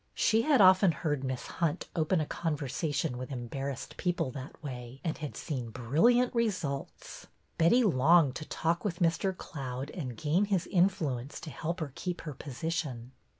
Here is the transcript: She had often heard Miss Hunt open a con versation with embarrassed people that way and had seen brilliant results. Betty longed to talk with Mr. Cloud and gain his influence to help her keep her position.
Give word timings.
She 0.15 0.41
had 0.41 0.61
often 0.61 0.91
heard 0.93 1.23
Miss 1.23 1.45
Hunt 1.61 1.87
open 1.95 2.19
a 2.19 2.25
con 2.25 2.57
versation 2.57 3.17
with 3.17 3.31
embarrassed 3.31 3.97
people 3.97 4.31
that 4.31 4.63
way 4.63 4.99
and 5.03 5.15
had 5.19 5.37
seen 5.37 5.69
brilliant 5.69 6.33
results. 6.33 7.27
Betty 7.59 7.83
longed 7.83 8.35
to 8.37 8.45
talk 8.45 8.83
with 8.83 8.97
Mr. 8.97 9.37
Cloud 9.37 9.91
and 9.91 10.17
gain 10.17 10.45
his 10.45 10.65
influence 10.65 11.39
to 11.41 11.51
help 11.51 11.81
her 11.81 11.91
keep 11.93 12.21
her 12.21 12.33
position. 12.33 13.11